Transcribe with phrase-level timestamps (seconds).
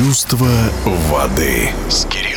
[0.00, 0.48] Чувство
[0.86, 2.29] воды с Кириллом.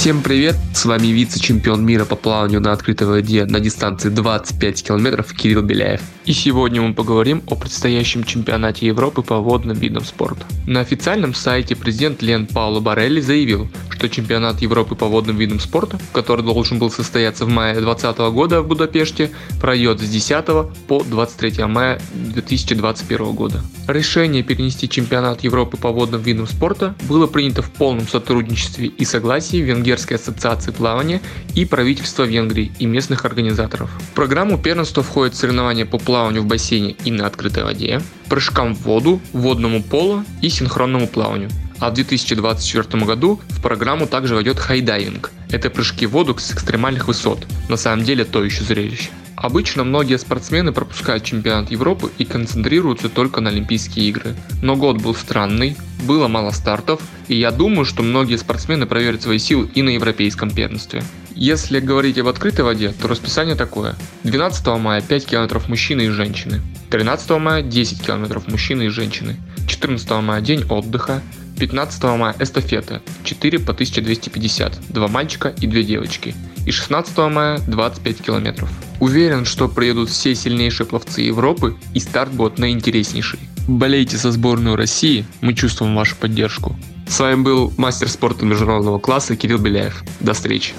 [0.00, 5.30] Всем привет, с вами вице-чемпион мира по плаванию на открытой воде на дистанции 25 километров
[5.34, 6.00] Кирилл Беляев.
[6.24, 10.46] И сегодня мы поговорим о предстоящем чемпионате Европы по водным видам спорта.
[10.66, 15.98] На официальном сайте президент Лен Пауло Барелли заявил, что чемпионат Европы по водным видам спорта,
[16.14, 20.46] который должен был состояться в мае 2020 года в Будапеште, пройдет с 10
[20.86, 23.60] по 23 мая 2021 года.
[23.86, 29.58] Решение перенести чемпионат Европы по водным видам спорта было принято в полном сотрудничестве и согласии
[29.90, 31.20] Венгерской ассоциации плавания
[31.56, 33.90] и правительства Венгрии и местных организаторов.
[34.12, 38.82] В программу первенства входят соревнования по плаванию в бассейне и на открытой воде, прыжкам в
[38.82, 41.50] воду, водному полу и синхронному плаванию.
[41.80, 45.32] А в 2024 году в программу также войдет хай-дайвинг.
[45.50, 47.44] Это прыжки в воду с экстремальных высот.
[47.68, 49.10] На самом деле то еще зрелище.
[49.40, 54.36] Обычно многие спортсмены пропускают чемпионат Европы и концентрируются только на Олимпийские игры.
[54.60, 59.38] Но год был странный, было мало стартов, и я думаю, что многие спортсмены проверят свои
[59.38, 61.02] силы и на европейском первенстве.
[61.34, 63.96] Если говорить об открытой воде, то расписание такое.
[64.24, 66.60] 12 мая 5 км мужчины и женщины.
[66.90, 69.36] 13 мая 10 км мужчины и женщины.
[69.66, 71.22] 14 мая день отдыха.
[71.58, 76.34] 15 мая эстафета 4 по 1250, два мальчика и две девочки.
[76.66, 78.70] И 16 мая 25 километров.
[79.00, 83.40] Уверен, что приедут все сильнейшие пловцы Европы и старт будет наинтереснейший.
[83.66, 86.76] Болейте со сборной России, мы чувствуем вашу поддержку.
[87.08, 90.04] С вами был мастер спорта международного класса Кирилл Беляев.
[90.20, 90.74] До встречи.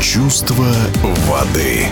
[0.00, 0.66] Чувство
[1.28, 1.86] воды.